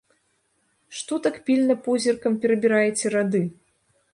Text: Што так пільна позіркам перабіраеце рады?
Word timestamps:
Што 0.99 1.13
так 1.27 1.37
пільна 1.49 1.75
позіркам 1.89 2.39
перабіраеце 2.47 3.13
рады? 3.19 3.45